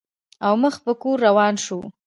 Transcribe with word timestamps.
او 0.47 0.53
مخ 0.63 0.75
په 0.85 0.91
کور 1.01 1.17
روان 1.27 1.53
شو. 1.65 1.79